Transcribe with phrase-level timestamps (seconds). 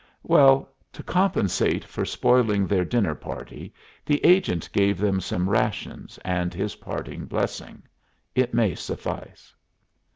[0.23, 3.71] "Well, to compensate for spoiling their dinner party,
[4.03, 7.83] the agent gave them some rations and his parting blessing.
[8.33, 9.53] It may suffice."